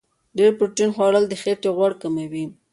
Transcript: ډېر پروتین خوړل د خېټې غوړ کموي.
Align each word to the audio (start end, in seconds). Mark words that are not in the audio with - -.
ډېر 0.37 0.51
پروتین 0.57 0.89
خوړل 0.95 1.25
د 1.27 1.33
خېټې 1.41 1.69
غوړ 1.77 1.91
کموي. 2.01 2.45